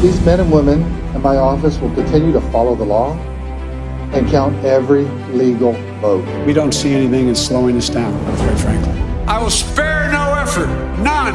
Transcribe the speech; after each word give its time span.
These 0.00 0.24
men 0.24 0.40
and 0.40 0.50
women 0.50 0.80
in 1.14 1.20
my 1.20 1.36
office 1.36 1.76
will 1.76 1.94
continue 1.94 2.32
to 2.32 2.40
follow 2.50 2.74
the 2.74 2.84
law 2.84 3.12
and 4.14 4.26
count 4.30 4.56
every 4.64 5.04
legal 5.34 5.72
vote. 6.00 6.24
We 6.46 6.54
don't 6.54 6.72
see 6.72 6.94
anything 6.94 7.28
in 7.28 7.34
slowing 7.34 7.76
us 7.76 7.90
down, 7.90 8.18
quite 8.24 8.58
frankly. 8.60 8.98
I 9.26 9.42
will 9.42 9.50
spare 9.50 10.10
no 10.10 10.32
effort, 10.32 10.68
none, 11.00 11.34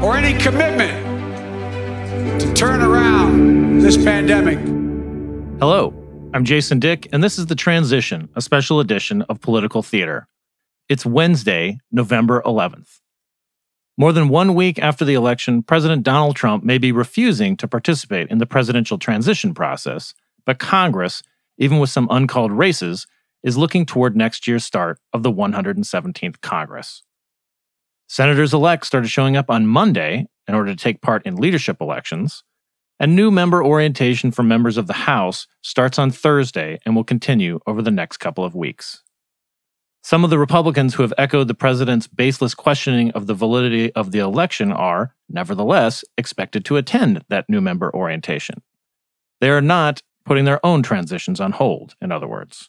or 0.00 0.16
any 0.16 0.40
commitment 0.40 2.40
to 2.40 2.54
turn 2.54 2.80
around 2.80 3.80
this 3.80 3.96
pandemic. 3.96 4.60
Hello, 5.58 5.92
I'm 6.34 6.44
Jason 6.44 6.78
Dick, 6.78 7.08
and 7.12 7.24
this 7.24 7.40
is 7.40 7.46
The 7.46 7.56
Transition, 7.56 8.28
a 8.36 8.40
special 8.40 8.78
edition 8.78 9.22
of 9.22 9.40
Political 9.40 9.82
Theater. 9.82 10.28
It's 10.88 11.04
Wednesday, 11.04 11.80
November 11.90 12.40
11th. 12.46 13.00
More 14.02 14.12
than 14.12 14.28
one 14.28 14.56
week 14.56 14.80
after 14.80 15.04
the 15.04 15.14
election, 15.14 15.62
President 15.62 16.02
Donald 16.02 16.34
Trump 16.34 16.64
may 16.64 16.76
be 16.76 16.90
refusing 16.90 17.56
to 17.58 17.68
participate 17.68 18.32
in 18.32 18.38
the 18.38 18.46
presidential 18.46 18.98
transition 18.98 19.54
process, 19.54 20.12
but 20.44 20.58
Congress, 20.58 21.22
even 21.56 21.78
with 21.78 21.88
some 21.88 22.08
uncalled 22.10 22.50
races, 22.50 23.06
is 23.44 23.56
looking 23.56 23.86
toward 23.86 24.16
next 24.16 24.48
year's 24.48 24.64
start 24.64 24.98
of 25.12 25.22
the 25.22 25.30
117th 25.30 26.40
Congress. 26.40 27.04
Senators 28.08 28.52
elect 28.52 28.86
started 28.86 29.06
showing 29.06 29.36
up 29.36 29.48
on 29.48 29.68
Monday 29.68 30.26
in 30.48 30.54
order 30.56 30.74
to 30.74 30.76
take 30.76 31.00
part 31.00 31.24
in 31.24 31.36
leadership 31.36 31.80
elections, 31.80 32.42
and 32.98 33.14
new 33.14 33.30
member 33.30 33.64
orientation 33.64 34.32
for 34.32 34.42
members 34.42 34.76
of 34.76 34.88
the 34.88 34.94
House 34.94 35.46
starts 35.60 35.96
on 35.96 36.10
Thursday 36.10 36.76
and 36.84 36.96
will 36.96 37.04
continue 37.04 37.60
over 37.68 37.80
the 37.80 37.92
next 37.92 38.16
couple 38.16 38.44
of 38.44 38.56
weeks. 38.56 39.04
Some 40.04 40.24
of 40.24 40.30
the 40.30 40.38
Republicans 40.38 40.94
who 40.94 41.02
have 41.02 41.14
echoed 41.16 41.46
the 41.46 41.54
president's 41.54 42.08
baseless 42.08 42.54
questioning 42.54 43.12
of 43.12 43.28
the 43.28 43.34
validity 43.34 43.92
of 43.92 44.10
the 44.10 44.18
election 44.18 44.72
are, 44.72 45.14
nevertheless, 45.28 46.04
expected 46.18 46.64
to 46.64 46.76
attend 46.76 47.24
that 47.28 47.48
new 47.48 47.60
member 47.60 47.94
orientation. 47.94 48.62
They 49.40 49.50
are 49.50 49.60
not 49.60 50.02
putting 50.24 50.44
their 50.44 50.64
own 50.66 50.82
transitions 50.82 51.40
on 51.40 51.52
hold, 51.52 51.94
in 52.00 52.10
other 52.10 52.26
words. 52.26 52.68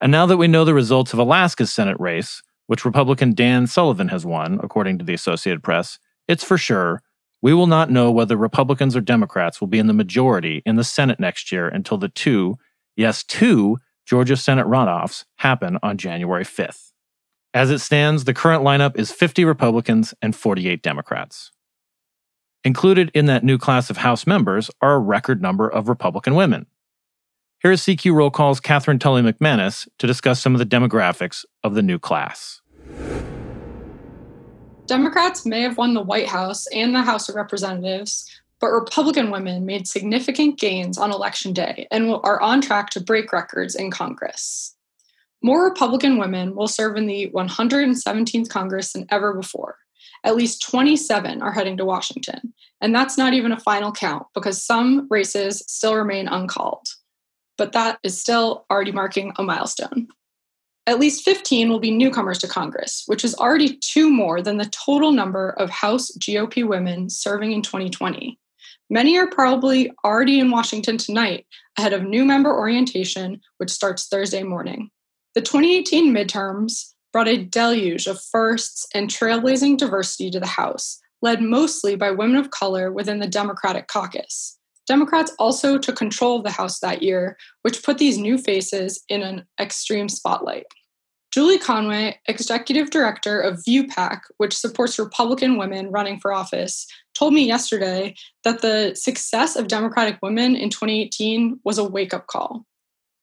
And 0.00 0.10
now 0.10 0.24
that 0.26 0.38
we 0.38 0.48
know 0.48 0.64
the 0.64 0.74
results 0.74 1.12
of 1.12 1.18
Alaska's 1.18 1.72
Senate 1.72 2.00
race, 2.00 2.42
which 2.66 2.84
Republican 2.84 3.34
Dan 3.34 3.66
Sullivan 3.66 4.08
has 4.08 4.24
won, 4.24 4.60
according 4.62 4.98
to 4.98 5.04
the 5.04 5.14
Associated 5.14 5.62
Press, 5.62 5.98
it's 6.26 6.44
for 6.44 6.56
sure 6.56 7.02
we 7.42 7.52
will 7.52 7.66
not 7.66 7.90
know 7.90 8.10
whether 8.10 8.36
Republicans 8.36 8.96
or 8.96 9.00
Democrats 9.00 9.60
will 9.60 9.68
be 9.68 9.78
in 9.78 9.88
the 9.88 9.92
majority 9.92 10.62
in 10.64 10.76
the 10.76 10.84
Senate 10.84 11.20
next 11.20 11.52
year 11.52 11.68
until 11.68 11.98
the 11.98 12.08
two, 12.08 12.56
yes, 12.96 13.22
two 13.24 13.78
Georgia 14.06 14.36
Senate 14.36 14.66
runoffs 14.66 15.24
happen 15.36 15.78
on 15.82 15.98
January 15.98 16.44
5th. 16.44 16.92
As 17.54 17.70
it 17.70 17.80
stands, 17.80 18.24
the 18.24 18.34
current 18.34 18.62
lineup 18.62 18.96
is 18.96 19.12
50 19.12 19.44
Republicans 19.44 20.14
and 20.22 20.34
48 20.34 20.82
Democrats. 20.82 21.52
Included 22.64 23.10
in 23.12 23.26
that 23.26 23.44
new 23.44 23.58
class 23.58 23.90
of 23.90 23.98
House 23.98 24.26
members 24.26 24.70
are 24.80 24.94
a 24.94 24.98
record 24.98 25.42
number 25.42 25.68
of 25.68 25.88
Republican 25.88 26.34
women. 26.34 26.66
Here 27.60 27.72
is 27.72 27.82
CQ 27.82 28.14
Roll 28.14 28.30
Call's 28.30 28.60
Catherine 28.60 28.98
Tully 28.98 29.22
McManus 29.22 29.86
to 29.98 30.06
discuss 30.06 30.40
some 30.40 30.54
of 30.54 30.58
the 30.58 30.66
demographics 30.66 31.44
of 31.62 31.74
the 31.74 31.82
new 31.82 31.98
class. 31.98 32.60
Democrats 34.86 35.46
may 35.46 35.62
have 35.62 35.78
won 35.78 35.94
the 35.94 36.02
White 36.02 36.26
House 36.26 36.66
and 36.68 36.94
the 36.94 37.02
House 37.02 37.28
of 37.28 37.34
Representatives, 37.34 38.28
but 38.62 38.70
Republican 38.70 39.32
women 39.32 39.66
made 39.66 39.88
significant 39.88 40.56
gains 40.56 40.96
on 40.96 41.10
Election 41.10 41.52
Day 41.52 41.88
and 41.90 42.08
are 42.22 42.40
on 42.40 42.60
track 42.60 42.90
to 42.90 43.00
break 43.00 43.32
records 43.32 43.74
in 43.74 43.90
Congress. 43.90 44.76
More 45.42 45.64
Republican 45.64 46.16
women 46.16 46.54
will 46.54 46.68
serve 46.68 46.96
in 46.96 47.08
the 47.08 47.28
117th 47.34 48.48
Congress 48.48 48.92
than 48.92 49.08
ever 49.10 49.34
before. 49.34 49.78
At 50.22 50.36
least 50.36 50.62
27 50.62 51.42
are 51.42 51.50
heading 51.50 51.76
to 51.78 51.84
Washington, 51.84 52.54
and 52.80 52.94
that's 52.94 53.18
not 53.18 53.34
even 53.34 53.50
a 53.50 53.58
final 53.58 53.90
count 53.90 54.28
because 54.32 54.64
some 54.64 55.08
races 55.10 55.64
still 55.66 55.96
remain 55.96 56.28
uncalled. 56.28 56.86
But 57.58 57.72
that 57.72 57.98
is 58.04 58.20
still 58.20 58.64
already 58.70 58.92
marking 58.92 59.32
a 59.38 59.42
milestone. 59.42 60.06
At 60.86 61.00
least 61.00 61.24
15 61.24 61.68
will 61.68 61.80
be 61.80 61.90
newcomers 61.90 62.38
to 62.38 62.48
Congress, 62.48 63.02
which 63.06 63.24
is 63.24 63.34
already 63.34 63.76
two 63.78 64.08
more 64.08 64.40
than 64.40 64.58
the 64.58 64.66
total 64.66 65.10
number 65.10 65.50
of 65.50 65.68
House 65.68 66.12
GOP 66.18 66.64
women 66.64 67.10
serving 67.10 67.50
in 67.50 67.62
2020. 67.62 68.38
Many 68.90 69.18
are 69.18 69.26
probably 69.26 69.90
already 70.04 70.38
in 70.38 70.50
Washington 70.50 70.98
tonight 70.98 71.46
ahead 71.78 71.92
of 71.92 72.02
new 72.02 72.24
member 72.24 72.52
orientation, 72.52 73.40
which 73.58 73.70
starts 73.70 74.06
Thursday 74.06 74.42
morning. 74.42 74.90
The 75.34 75.40
2018 75.40 76.12
midterms 76.12 76.92
brought 77.12 77.28
a 77.28 77.42
deluge 77.42 78.06
of 78.06 78.22
firsts 78.22 78.86
and 78.94 79.08
trailblazing 79.08 79.78
diversity 79.78 80.30
to 80.30 80.40
the 80.40 80.46
House, 80.46 80.98
led 81.22 81.40
mostly 81.40 81.96
by 81.96 82.10
women 82.10 82.36
of 82.36 82.50
color 82.50 82.92
within 82.92 83.18
the 83.18 83.26
Democratic 83.26 83.88
caucus. 83.88 84.58
Democrats 84.86 85.32
also 85.38 85.78
took 85.78 85.96
control 85.96 86.38
of 86.38 86.44
the 86.44 86.50
House 86.50 86.80
that 86.80 87.02
year, 87.02 87.36
which 87.62 87.82
put 87.82 87.98
these 87.98 88.18
new 88.18 88.36
faces 88.36 89.02
in 89.08 89.22
an 89.22 89.44
extreme 89.60 90.08
spotlight. 90.08 90.66
Julie 91.32 91.58
Conway, 91.58 92.20
executive 92.26 92.90
director 92.90 93.40
of 93.40 93.64
ViewPAC, 93.66 94.20
which 94.36 94.56
supports 94.56 94.98
Republican 94.98 95.56
women 95.56 95.90
running 95.90 96.20
for 96.20 96.30
office, 96.30 96.86
told 97.14 97.32
me 97.32 97.46
yesterday 97.46 98.14
that 98.44 98.60
the 98.60 98.94
success 98.94 99.56
of 99.56 99.66
Democratic 99.66 100.18
women 100.22 100.54
in 100.54 100.68
2018 100.68 101.58
was 101.64 101.78
a 101.78 101.84
wake 101.84 102.12
up 102.12 102.26
call. 102.26 102.66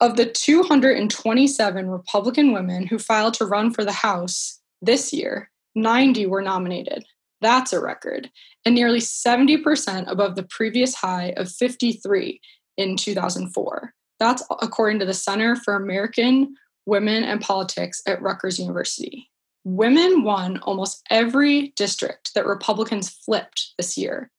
Of 0.02 0.16
the 0.16 0.26
227 0.26 1.88
Republican 1.88 2.52
women 2.52 2.88
who 2.88 2.98
filed 2.98 3.36
to 3.36 3.46
run 3.46 3.72
for 3.72 3.86
the 3.86 3.92
House 3.92 4.60
this 4.82 5.14
year, 5.14 5.52
90 5.76 6.26
were 6.26 6.42
nominated. 6.42 7.06
That's 7.42 7.74
a 7.74 7.82
record, 7.82 8.32
and 8.66 8.74
nearly 8.74 9.00
70% 9.00 10.10
above 10.10 10.36
the 10.36 10.44
previous 10.50 10.96
high 10.96 11.34
of 11.38 11.52
53 11.52 12.42
in 12.76 12.98
2004. 12.98 13.94
That's 14.20 14.44
according 14.62 15.00
to 15.00 15.06
the 15.06 15.14
Center 15.14 15.56
for 15.56 15.76
American 15.76 16.56
Women 16.86 17.24
and 17.24 17.42
Politics 17.42 18.02
at 18.08 18.22
Rutgers 18.22 18.60
University. 18.60 19.30
Women 19.64 20.24
won 20.24 20.58
almost 20.60 21.06
every 21.10 21.74
district 21.76 22.34
that 22.34 22.46
Republicans 22.46 23.10
flipped 23.10 23.74
this 23.78 23.98
year. 23.98 24.32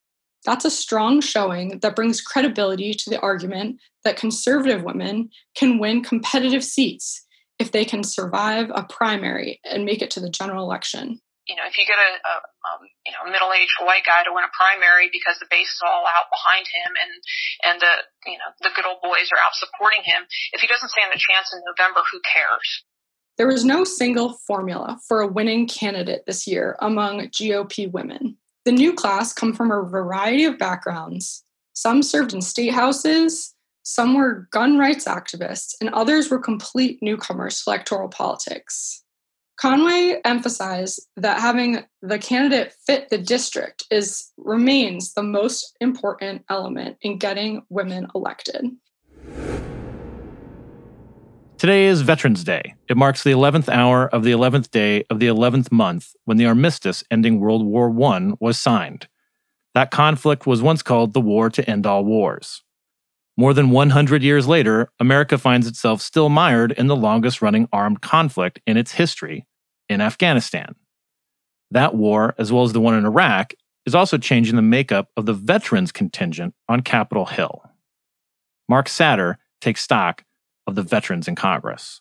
That's 0.45 0.65
a 0.65 0.71
strong 0.71 1.21
showing 1.21 1.81
that 1.81 1.95
brings 1.95 2.21
credibility 2.21 2.95
to 2.95 3.11
the 3.11 3.21
argument 3.21 3.79
that 4.05 4.17
conservative 4.17 4.83
women 4.83 5.31
can 5.55 5.79
win 5.79 6.03
competitive 6.03 6.65
seats 6.65 7.27
if 7.59 7.73
they 7.73 7.85
can 7.85 8.03
survive 8.03 8.71
a 8.75 8.83
primary 8.85 9.61
and 9.65 9.85
make 9.85 10.01
it 10.01 10.11
to 10.13 10.21
the 10.21 10.31
general 10.31 10.65
election 10.65 11.21
you 11.51 11.59
know, 11.59 11.67
if 11.67 11.75
you 11.75 11.83
get 11.83 11.99
a, 11.99 12.11
a 12.23 12.35
um, 12.63 12.87
you 13.03 13.11
know 13.11 13.27
middle-aged 13.27 13.83
white 13.83 14.07
guy 14.07 14.23
to 14.23 14.31
win 14.31 14.47
a 14.47 14.53
primary 14.55 15.11
because 15.11 15.43
the 15.43 15.51
base 15.51 15.67
is 15.67 15.83
all 15.83 16.07
out 16.07 16.31
behind 16.31 16.63
him 16.71 16.95
and 16.95 17.13
and 17.67 17.77
the 17.83 17.95
you 18.31 18.39
know 18.39 18.55
the 18.63 18.71
good 18.71 18.87
old 18.87 19.03
boys 19.03 19.27
are 19.35 19.43
out 19.43 19.59
supporting 19.59 20.07
him, 20.07 20.23
if 20.55 20.63
he 20.63 20.71
doesn't 20.71 20.95
stand 20.95 21.11
a 21.11 21.19
chance 21.19 21.51
in 21.51 21.59
November, 21.67 22.07
who 22.07 22.23
cares? 22.23 22.87
There 23.35 23.51
was 23.51 23.67
no 23.67 23.83
single 23.83 24.39
formula 24.47 25.03
for 25.09 25.21
a 25.21 25.27
winning 25.27 25.67
candidate 25.67 26.23
this 26.27 26.47
year 26.47 26.77
among 26.79 27.35
GOP 27.35 27.91
women. 27.91 28.39
The 28.65 28.73
new 28.73 28.93
class 28.93 29.33
come 29.33 29.53
from 29.53 29.73
a 29.73 29.83
variety 29.83 30.45
of 30.45 30.59
backgrounds. 30.59 31.43
Some 31.73 32.03
served 32.03 32.35
in 32.35 32.43
state 32.43 32.75
houses, 32.75 33.55
some 33.83 34.15
were 34.15 34.47
gun 34.53 34.79
rights 34.79 35.07
activists, 35.07 35.75
and 35.81 35.89
others 35.91 36.31
were 36.31 36.39
complete 36.39 36.99
newcomers 37.01 37.63
to 37.63 37.71
electoral 37.71 38.09
politics. 38.09 39.03
Conway 39.61 40.19
emphasized 40.25 41.07
that 41.19 41.39
having 41.39 41.85
the 42.01 42.19
candidate 42.19 42.73
fit 42.87 43.11
the 43.11 43.19
district 43.19 43.85
is 43.91 44.33
remains 44.39 45.13
the 45.13 45.23
most 45.23 45.77
important 45.83 46.43
element 46.49 46.97
in 47.03 47.19
getting 47.19 47.61
women 47.69 48.07
elected. 48.15 48.71
Today 51.59 51.85
is 51.85 52.01
Veterans 52.01 52.43
Day. 52.43 52.75
It 52.89 52.97
marks 52.97 53.23
the 53.23 53.33
11th 53.33 53.69
hour 53.69 54.09
of 54.09 54.25
the 54.25 54.31
11th 54.31 54.71
day 54.71 55.05
of 55.11 55.19
the 55.19 55.27
11th 55.27 55.71
month 55.71 56.15
when 56.25 56.39
the 56.39 56.47
armistice 56.47 57.05
ending 57.11 57.39
World 57.39 57.67
War 57.67 57.95
I 58.15 58.33
was 58.41 58.59
signed. 58.59 59.09
That 59.75 59.91
conflict 59.91 60.47
was 60.47 60.63
once 60.63 60.83
called 60.83 61.13
the 61.13 61.21
War 61.21 61.51
to 61.51 61.69
End 61.69 61.87
All 61.87 62.03
Wars. 62.03 62.63
More 63.37 63.53
than 63.53 63.71
100 63.71 64.23
years 64.23 64.49
later, 64.49 64.91
America 64.99 65.37
finds 65.37 65.67
itself 65.67 66.01
still 66.01 66.31
mired 66.31 66.73
in 66.73 66.87
the 66.87 66.97
longest 66.97 67.43
running 67.43 67.69
armed 67.75 68.01
conflict 68.01 68.59
in 68.67 68.79
its 68.79 68.93
history 68.93 69.45
in 69.91 70.01
Afghanistan. 70.01 70.77
That 71.73 71.95
war, 71.97 72.35
as 72.39 72.53
well 72.53 72.63
as 72.63 72.73
the 72.73 72.81
one 72.81 72.95
in 72.95 73.05
Iraq, 73.05 73.53
is 73.85 73.95
also 73.95 74.17
changing 74.19 74.57
the 74.57 74.63
makeup 74.63 75.09
of 75.17 75.27
the 75.27 75.35
veterans 75.35 75.91
contingent 75.91 76.55
on 76.69 76.83
Capitol 76.83 77.27
Hill. 77.27 77.63
Mark 78.69 78.87
Satter 78.87 79.37
takes 79.61 79.83
stock 79.83 80.25
of 80.67 80.77
the 80.77 80.83
veterans 80.83 81.27
in 81.27 81.35
Congress. 81.35 82.01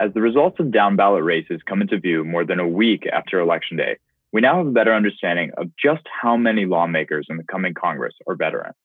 As 0.00 0.14
the 0.14 0.22
results 0.22 0.58
of 0.58 0.72
down 0.72 0.96
ballot 0.96 1.22
races 1.22 1.60
come 1.68 1.82
into 1.82 2.00
view 2.00 2.24
more 2.24 2.46
than 2.46 2.58
a 2.58 2.66
week 2.66 3.06
after 3.12 3.40
Election 3.40 3.76
Day, 3.76 3.98
we 4.32 4.40
now 4.40 4.56
have 4.56 4.68
a 4.68 4.70
better 4.70 4.94
understanding 4.94 5.50
of 5.58 5.66
just 5.76 6.06
how 6.22 6.38
many 6.38 6.64
lawmakers 6.64 7.26
in 7.28 7.36
the 7.36 7.44
coming 7.44 7.74
Congress 7.74 8.14
are 8.26 8.36
veterans. 8.36 8.76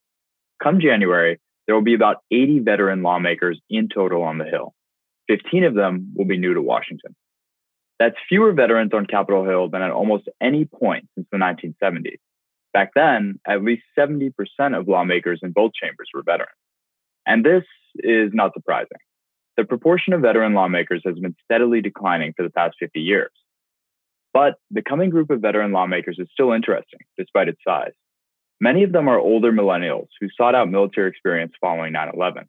Come 0.61 0.81
January, 0.81 1.39
there 1.65 1.75
will 1.75 1.83
be 1.83 1.93
about 1.93 2.17
80 2.29 2.59
veteran 2.59 3.03
lawmakers 3.03 3.61
in 3.69 3.87
total 3.87 4.23
on 4.23 4.37
the 4.37 4.45
Hill. 4.45 4.73
15 5.27 5.63
of 5.63 5.75
them 5.75 6.13
will 6.15 6.25
be 6.25 6.37
new 6.37 6.53
to 6.53 6.61
Washington. 6.61 7.15
That's 7.99 8.15
fewer 8.27 8.51
veterans 8.51 8.91
on 8.93 9.05
Capitol 9.05 9.45
Hill 9.45 9.69
than 9.69 9.81
at 9.81 9.91
almost 9.91 10.27
any 10.41 10.65
point 10.65 11.07
since 11.15 11.27
the 11.31 11.37
1970s. 11.37 12.19
Back 12.73 12.91
then, 12.93 13.39
at 13.47 13.63
least 13.63 13.83
70% 13.97 14.31
of 14.77 14.87
lawmakers 14.87 15.39
in 15.41 15.51
both 15.51 15.71
chambers 15.73 16.09
were 16.13 16.23
veterans. 16.23 16.51
And 17.25 17.45
this 17.45 17.63
is 17.95 18.31
not 18.33 18.53
surprising. 18.53 18.97
The 19.55 19.63
proportion 19.63 20.11
of 20.11 20.21
veteran 20.21 20.53
lawmakers 20.53 21.01
has 21.05 21.17
been 21.17 21.35
steadily 21.45 21.81
declining 21.81 22.33
for 22.35 22.43
the 22.43 22.49
past 22.49 22.75
50 22.79 22.99
years. 22.99 23.31
But 24.33 24.55
the 24.69 24.81
coming 24.81 25.09
group 25.09 25.29
of 25.29 25.39
veteran 25.39 25.71
lawmakers 25.71 26.17
is 26.19 26.27
still 26.33 26.51
interesting, 26.51 26.99
despite 27.17 27.47
its 27.47 27.61
size. 27.65 27.93
Many 28.59 28.83
of 28.83 28.91
them 28.91 29.07
are 29.07 29.17
older 29.17 29.53
millennials 29.53 30.07
who 30.19 30.27
sought 30.35 30.55
out 30.55 30.69
military 30.69 31.09
experience 31.09 31.53
following 31.61 31.93
9 31.93 32.11
11. 32.13 32.45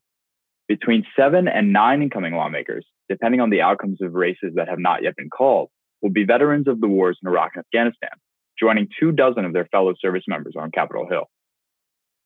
Between 0.69 1.07
seven 1.17 1.47
and 1.49 1.73
nine 1.73 2.03
incoming 2.03 2.35
lawmakers, 2.35 2.85
depending 3.09 3.41
on 3.41 3.51
the 3.51 3.63
outcomes 3.63 4.03
of 4.03 4.15
races 4.15 4.55
that 4.57 4.69
have 4.69 4.79
not 4.79 5.03
yet 5.03 5.17
been 5.17 5.31
called, 5.31 5.71
will 6.03 6.11
be 6.11 6.25
veterans 6.25 6.67
of 6.67 6.81
the 6.81 6.89
wars 6.89 7.19
in 7.23 7.29
Iraq 7.29 7.53
and 7.55 7.65
Afghanistan, 7.65 8.11
joining 8.59 8.89
two 8.99 9.13
dozen 9.13 9.45
of 9.45 9.53
their 9.53 9.67
fellow 9.67 9.95
service 10.01 10.25
members 10.27 10.55
on 10.59 10.71
Capitol 10.71 11.07
Hill. 11.09 11.29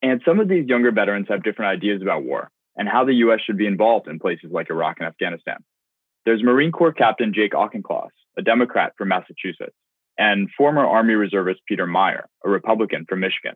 And 0.03 0.23
some 0.25 0.41
of 0.41 0.49
these 0.49 0.67
younger 0.67 0.91
veterans 0.91 1.27
have 1.29 1.43
different 1.43 1.71
ideas 1.71 2.01
about 2.01 2.25
war 2.25 2.51
and 2.77 2.89
how 2.89 3.05
the 3.05 3.15
U.S. 3.15 3.41
should 3.45 3.59
be 3.59 3.67
involved 3.67 4.09
in 4.09 4.19
places 4.19 4.51
like 4.51 4.71
Iraq 4.71 4.97
and 4.99 5.07
Afghanistan. 5.07 5.59
There's 6.25 6.43
Marine 6.43 6.73
Corps 6.73 6.93
Captain 6.93 7.35
Jake 7.35 7.55
Auchincloss, 7.55 8.11
a 8.39 8.43
Democrat 8.43 8.93
from 8.97 9.09
Massachusetts, 9.09 9.77
and 10.19 10.49
former 10.57 10.87
Army 10.87 11.15
reservist 11.15 11.61
Peter 11.67 11.87
Meijer, 11.87 12.25
a 12.45 12.49
Republican 12.49 13.05
from 13.09 13.21
Michigan. 13.21 13.55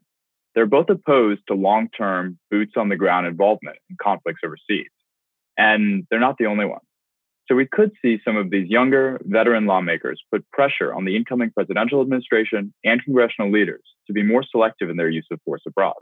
They're 0.55 0.67
both 0.67 0.89
opposed 0.89 1.43
to 1.49 1.55
long 1.55 1.89
term 1.97 2.39
boots 2.51 2.73
on 2.77 2.89
the 2.89 2.97
ground 2.97 3.27
involvement 3.27 3.77
in 3.91 3.97
conflicts 4.01 4.41
overseas. 4.45 4.91
And 5.57 6.07
they're 6.11 6.21
not 6.21 6.37
the 6.39 6.47
only 6.47 6.67
ones. 6.67 6.83
So 7.47 7.55
we 7.55 7.69
could 7.71 7.93
see 8.01 8.19
some 8.25 8.37
of 8.37 8.51
these 8.51 8.69
younger 8.71 9.21
veteran 9.25 9.67
lawmakers 9.67 10.23
put 10.33 10.49
pressure 10.51 10.95
on 10.95 11.05
the 11.05 11.15
incoming 11.15 11.51
presidential 11.51 12.01
administration 12.01 12.73
and 12.85 13.05
congressional 13.05 13.51
leaders 13.51 13.83
to 14.07 14.15
be 14.15 14.23
more 14.23 14.43
selective 14.51 14.89
in 14.89 14.97
their 14.97 15.11
use 15.11 15.27
of 15.31 15.41
force 15.45 15.61
abroad. 15.67 15.95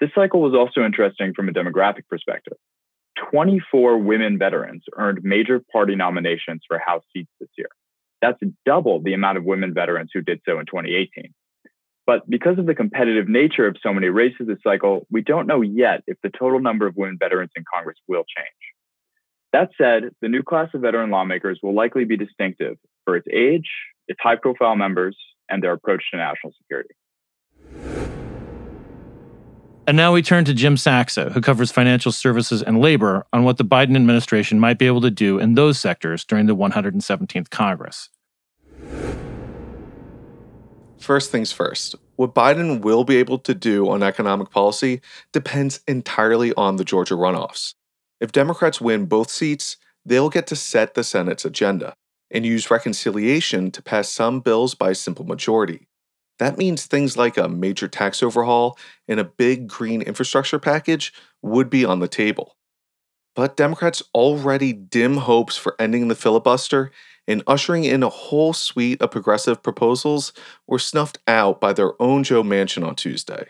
This 0.00 0.10
cycle 0.14 0.40
was 0.40 0.54
also 0.54 0.84
interesting 0.84 1.32
from 1.34 1.48
a 1.48 1.52
demographic 1.52 2.06
perspective. 2.08 2.56
24 3.32 3.98
women 3.98 4.38
veterans 4.38 4.84
earned 4.96 5.20
major 5.22 5.62
party 5.72 5.96
nominations 5.96 6.60
for 6.68 6.78
House 6.78 7.02
seats 7.12 7.30
this 7.40 7.48
year. 7.56 7.68
That's 8.20 8.38
double 8.64 9.02
the 9.02 9.14
amount 9.14 9.38
of 9.38 9.44
women 9.44 9.74
veterans 9.74 10.10
who 10.12 10.20
did 10.20 10.40
so 10.46 10.58
in 10.58 10.66
2018. 10.66 11.32
But 12.06 12.28
because 12.30 12.58
of 12.58 12.66
the 12.66 12.74
competitive 12.74 13.28
nature 13.28 13.66
of 13.66 13.76
so 13.82 13.92
many 13.92 14.08
races 14.08 14.46
this 14.46 14.58
cycle, 14.62 15.06
we 15.10 15.22
don't 15.22 15.48
know 15.48 15.60
yet 15.60 16.04
if 16.06 16.16
the 16.22 16.30
total 16.30 16.60
number 16.60 16.86
of 16.86 16.96
women 16.96 17.18
veterans 17.18 17.50
in 17.56 17.64
Congress 17.72 17.98
will 18.06 18.24
change. 18.36 18.46
That 19.52 19.70
said, 19.76 20.10
the 20.22 20.28
new 20.28 20.44
class 20.44 20.68
of 20.72 20.82
veteran 20.82 21.10
lawmakers 21.10 21.58
will 21.62 21.74
likely 21.74 22.04
be 22.04 22.16
distinctive 22.16 22.76
for 23.04 23.16
its 23.16 23.26
age, 23.32 23.68
its 24.06 24.20
high 24.22 24.36
profile 24.36 24.76
members, 24.76 25.16
and 25.48 25.62
their 25.62 25.72
approach 25.72 26.04
to 26.12 26.16
national 26.16 26.52
security. 26.58 26.94
And 29.88 29.96
now 29.96 30.12
we 30.12 30.20
turn 30.20 30.44
to 30.46 30.54
Jim 30.54 30.74
Saksa, 30.76 31.32
who 31.32 31.40
covers 31.40 31.70
financial 31.70 32.12
services 32.12 32.62
and 32.62 32.80
labor, 32.80 33.24
on 33.32 33.44
what 33.44 33.56
the 33.56 33.64
Biden 33.64 33.94
administration 33.96 34.60
might 34.60 34.78
be 34.78 34.86
able 34.86 35.00
to 35.00 35.10
do 35.10 35.38
in 35.38 35.54
those 35.54 35.78
sectors 35.78 36.24
during 36.24 36.46
the 36.46 36.56
117th 36.56 37.50
Congress. 37.50 38.10
First 41.06 41.30
things 41.30 41.52
first, 41.52 41.94
what 42.16 42.34
Biden 42.34 42.80
will 42.80 43.04
be 43.04 43.18
able 43.18 43.38
to 43.38 43.54
do 43.54 43.88
on 43.88 44.02
economic 44.02 44.50
policy 44.50 45.00
depends 45.30 45.78
entirely 45.86 46.52
on 46.54 46.78
the 46.78 46.84
Georgia 46.84 47.14
runoffs. 47.14 47.74
If 48.20 48.32
Democrats 48.32 48.80
win 48.80 49.06
both 49.06 49.30
seats, 49.30 49.76
they'll 50.04 50.30
get 50.30 50.48
to 50.48 50.56
set 50.56 50.94
the 50.94 51.04
Senate's 51.04 51.44
agenda 51.44 51.94
and 52.28 52.44
use 52.44 52.72
reconciliation 52.72 53.70
to 53.70 53.82
pass 53.84 54.08
some 54.08 54.40
bills 54.40 54.74
by 54.74 54.94
simple 54.94 55.24
majority. 55.24 55.86
That 56.40 56.58
means 56.58 56.86
things 56.86 57.16
like 57.16 57.36
a 57.36 57.48
major 57.48 57.86
tax 57.86 58.20
overhaul 58.20 58.76
and 59.06 59.20
a 59.20 59.24
big 59.24 59.68
green 59.68 60.02
infrastructure 60.02 60.58
package 60.58 61.12
would 61.40 61.70
be 61.70 61.84
on 61.84 62.00
the 62.00 62.08
table. 62.08 62.56
But 63.36 63.56
Democrats' 63.56 64.02
already 64.12 64.72
dim 64.72 65.18
hopes 65.18 65.56
for 65.56 65.76
ending 65.78 66.08
the 66.08 66.16
filibuster 66.16 66.90
and 67.26 67.42
ushering 67.46 67.84
in 67.84 68.02
a 68.02 68.08
whole 68.08 68.52
suite 68.52 69.00
of 69.02 69.10
progressive 69.10 69.62
proposals 69.62 70.32
were 70.66 70.78
snuffed 70.78 71.18
out 71.26 71.60
by 71.60 71.72
their 71.72 72.00
own 72.00 72.24
Joe 72.24 72.42
Manchin 72.42 72.86
on 72.86 72.94
Tuesday. 72.94 73.48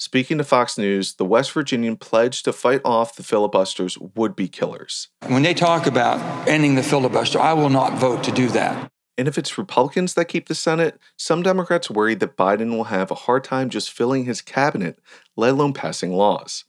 Speaking 0.00 0.38
to 0.38 0.44
Fox 0.44 0.78
News, 0.78 1.14
the 1.14 1.24
West 1.24 1.50
Virginian 1.50 1.96
pledged 1.96 2.44
to 2.44 2.52
fight 2.52 2.80
off 2.84 3.16
the 3.16 3.24
filibuster's 3.24 3.98
would 3.98 4.36
be 4.36 4.46
killers. 4.46 5.08
When 5.26 5.42
they 5.42 5.54
talk 5.54 5.86
about 5.86 6.20
ending 6.46 6.76
the 6.76 6.84
filibuster, 6.84 7.40
I 7.40 7.52
will 7.54 7.68
not 7.68 7.98
vote 7.98 8.22
to 8.24 8.30
do 8.30 8.48
that. 8.50 8.92
And 9.16 9.26
if 9.26 9.36
it's 9.36 9.58
Republicans 9.58 10.14
that 10.14 10.26
keep 10.26 10.46
the 10.46 10.54
Senate, 10.54 11.00
some 11.16 11.42
Democrats 11.42 11.90
worry 11.90 12.14
that 12.14 12.36
Biden 12.36 12.70
will 12.70 12.84
have 12.84 13.10
a 13.10 13.16
hard 13.16 13.42
time 13.42 13.68
just 13.68 13.90
filling 13.90 14.24
his 14.24 14.40
cabinet, 14.40 15.00
let 15.36 15.50
alone 15.50 15.72
passing 15.72 16.12
laws. 16.12 16.64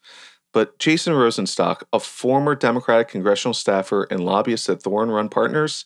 But 0.51 0.80
Jason 0.80 1.13
Rosenstock, 1.13 1.84
a 1.94 2.00
former 2.00 2.56
Democratic 2.56 3.10
congressional 3.10 3.54
staffer 3.54 4.07
and 4.10 4.25
lobbyist 4.25 4.68
at 4.68 4.81
Thorn 4.81 5.12
Run 5.12 5.30
Partners, 5.30 5.86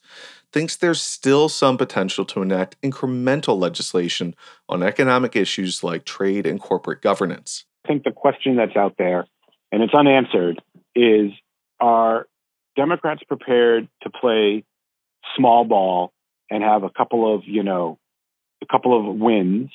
thinks 0.53 0.75
there's 0.75 1.01
still 1.01 1.49
some 1.49 1.77
potential 1.77 2.23
to 2.25 2.41
enact 2.41 2.79
incremental 2.81 3.59
legislation 3.59 4.35
on 4.69 4.83
economic 4.83 5.35
issues 5.35 5.83
like 5.83 6.05
trade 6.05 6.45
and 6.45 6.61
corporate 6.61 7.01
governance. 7.01 7.65
I 7.83 7.87
think 7.89 8.03
the 8.03 8.11
question 8.11 8.55
that's 8.55 8.77
out 8.77 8.95
there, 8.97 9.25
and 9.71 9.83
it's 9.83 9.93
unanswered, 9.93 10.61
is 10.95 11.31
are 11.79 12.27
Democrats 12.75 13.23
prepared 13.27 13.89
to 14.03 14.09
play 14.09 14.63
small 15.35 15.65
ball 15.65 16.13
and 16.49 16.63
have 16.63 16.83
a 16.83 16.89
couple 16.89 17.33
of, 17.33 17.41
you 17.45 17.63
know, 17.63 17.97
a 18.61 18.65
couple 18.65 18.97
of 18.97 19.15
wins, 19.19 19.71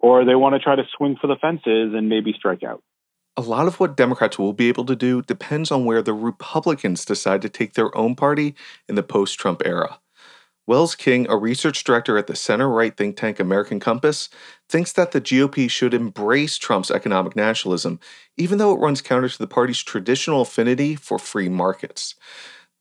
or 0.00 0.24
they 0.24 0.34
want 0.34 0.54
to 0.54 0.58
try 0.58 0.76
to 0.76 0.82
swing 0.96 1.16
for 1.20 1.28
the 1.28 1.36
fences 1.36 1.94
and 1.94 2.08
maybe 2.08 2.32
strike 2.36 2.62
out? 2.62 2.82
A 3.36 3.42
lot 3.42 3.68
of 3.68 3.78
what 3.78 3.96
Democrats 3.96 4.36
will 4.36 4.52
be 4.52 4.68
able 4.68 4.84
to 4.86 4.96
do 4.96 5.22
depends 5.22 5.70
on 5.70 5.84
where 5.84 6.02
the 6.02 6.12
Republicans 6.12 7.04
decide 7.04 7.40
to 7.42 7.48
take 7.48 7.74
their 7.74 7.96
own 7.96 8.16
party 8.16 8.56
in 8.88 8.96
the 8.96 9.02
post 9.02 9.38
Trump 9.38 9.62
era. 9.64 10.00
Wells 10.68 10.94
King, 10.94 11.26
a 11.30 11.36
research 11.36 11.82
director 11.82 12.18
at 12.18 12.26
the 12.26 12.36
center 12.36 12.68
right 12.68 12.94
think 12.94 13.16
tank 13.16 13.40
American 13.40 13.80
Compass, 13.80 14.28
thinks 14.68 14.92
that 14.92 15.12
the 15.12 15.20
GOP 15.20 15.70
should 15.70 15.94
embrace 15.94 16.58
Trump's 16.58 16.90
economic 16.90 17.34
nationalism, 17.34 17.98
even 18.36 18.58
though 18.58 18.74
it 18.74 18.80
runs 18.80 19.00
counter 19.00 19.30
to 19.30 19.38
the 19.38 19.46
party's 19.46 19.82
traditional 19.82 20.42
affinity 20.42 20.94
for 20.94 21.18
free 21.18 21.48
markets. 21.48 22.16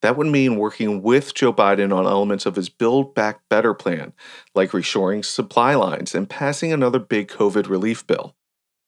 That 0.02 0.18
would 0.18 0.28
mean 0.28 0.58
working 0.58 1.02
with 1.02 1.34
Joe 1.34 1.54
Biden 1.54 1.96
on 1.96 2.06
elements 2.06 2.46
of 2.46 2.58
his 2.58 2.68
Build 2.68 3.16
Back 3.16 3.40
Better 3.50 3.74
plan, 3.74 4.12
like 4.54 4.72
reshoring 4.72 5.24
supply 5.24 5.74
lines 5.74 6.14
and 6.14 6.30
passing 6.30 6.74
another 6.74 7.00
big 7.00 7.30
COVID 7.30 7.70
relief 7.70 8.06
bill. 8.06 8.36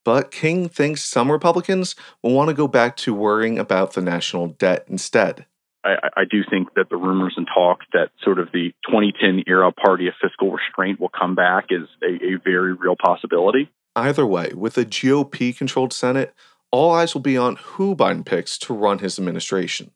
But 0.04 0.30
King 0.30 0.68
thinks 0.68 1.02
some 1.02 1.32
Republicans 1.32 1.96
will 2.22 2.34
want 2.34 2.48
to 2.48 2.54
go 2.54 2.68
back 2.68 2.98
to 2.98 3.14
worrying 3.14 3.58
about 3.58 3.94
the 3.94 4.02
national 4.02 4.48
debt 4.48 4.84
instead. 4.88 5.46
I, 5.84 6.10
I, 6.16 6.24
do 6.30 6.42
think 6.48 6.74
that 6.74 6.90
the 6.90 6.96
rumors 6.96 7.34
and 7.36 7.46
talk 7.52 7.80
that 7.92 8.10
sort 8.22 8.38
of 8.38 8.48
the 8.52 8.74
2010 8.86 9.44
era 9.46 9.72
party 9.72 10.08
of 10.08 10.14
fiscal 10.20 10.52
restraint 10.52 11.00
will 11.00 11.08
come 11.08 11.34
back 11.34 11.66
is 11.70 11.88
a, 12.02 12.34
a 12.34 12.38
very 12.44 12.74
real 12.74 12.96
possibility. 12.96 13.70
Either 13.96 14.26
way, 14.26 14.52
with 14.54 14.76
a 14.76 14.84
GOP 14.84 15.56
controlled 15.56 15.92
Senate, 15.92 16.34
all 16.70 16.92
eyes 16.92 17.14
will 17.14 17.22
be 17.22 17.36
on 17.36 17.56
who 17.56 17.96
Biden 17.96 18.24
picks 18.24 18.58
to 18.58 18.74
run 18.74 18.98
his 18.98 19.18
administration. 19.18 19.90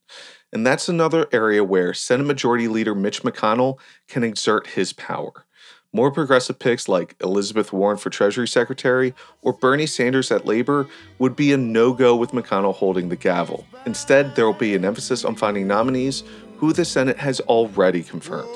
And 0.53 0.67
that's 0.67 0.89
another 0.89 1.27
area 1.33 1.63
where 1.63 1.93
Senate 1.95 2.27
Majority 2.27 2.69
Leader 2.69 2.95
Mitch 2.95 3.23
McConnell 3.23 3.79
can 4.09 4.25
exert 4.25 4.69
his 4.69 4.93
power. 4.93 5.45
More 5.95 6.11
progressive 6.11 6.59
picks 6.59 6.89
like 6.89 7.15
Elizabeth 7.21 7.73
Warren 7.73 7.99
for 7.99 8.11
Treasury 8.11 8.49
Secretary 8.49 9.15
or 9.43 9.53
Bernie 9.53 9.87
Sanders 9.87 10.33
at 10.33 10.45
Labor 10.45 10.89
would 11.21 11.37
be 11.37 11.53
a 11.53 11.57
no 11.57 11.93
go 11.93 12.17
with 12.17 12.33
McConnell 12.33 12.75
holding 12.75 13.11
the 13.11 13.17
gavel. 13.17 13.65
Instead, 13.87 14.35
there 14.35 14.45
will 14.45 14.53
be 14.55 14.75
an 14.75 14.85
emphasis 14.85 15.25
on 15.25 15.37
finding 15.37 15.69
nominees 15.69 16.25
who 16.57 16.73
the 16.73 16.85
Senate 16.85 17.17
has 17.19 17.39
already 17.43 18.03
confirmed. 18.03 18.49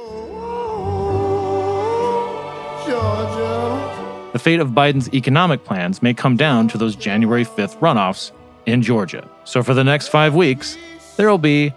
The 4.32 4.40
fate 4.40 4.58
of 4.58 4.70
Biden's 4.70 5.08
economic 5.14 5.64
plans 5.64 6.02
may 6.02 6.14
come 6.14 6.36
down 6.36 6.66
to 6.68 6.78
those 6.78 6.96
January 6.96 7.44
5th 7.44 7.78
runoffs 7.78 8.32
in 8.66 8.82
Georgia. 8.82 9.28
So 9.44 9.62
for 9.62 9.74
the 9.74 9.84
next 9.84 10.08
five 10.08 10.34
weeks, 10.34 10.76
there 11.16 11.30
will 11.30 11.38
be 11.38 11.72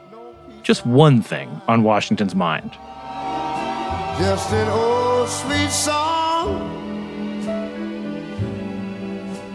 just 0.64 0.88
one 0.88 1.22
thing 1.22 1.62
on 1.68 1.84
Washington's 1.84 2.34
mind. 2.34 2.72
Sweet 5.28 5.70
song 5.70 6.70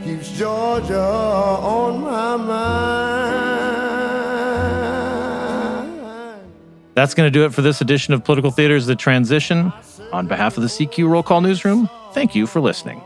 keeps 0.04 0.30
Georgia 0.38 1.00
on 1.00 2.00
my 2.00 2.36
mind. 2.36 3.56
That's 6.94 7.14
going 7.14 7.26
to 7.26 7.30
do 7.30 7.44
it 7.44 7.52
for 7.52 7.62
this 7.62 7.80
edition 7.80 8.14
of 8.14 8.24
Political 8.24 8.52
Theater's 8.52 8.86
The 8.86 8.96
Transition. 8.96 9.72
On 10.12 10.26
behalf 10.26 10.56
of 10.56 10.62
the 10.62 10.68
CQ 10.68 11.08
Roll 11.08 11.22
Call 11.22 11.40
Newsroom, 11.40 11.90
thank 12.12 12.34
you 12.34 12.46
for 12.46 12.60
listening. 12.60 13.02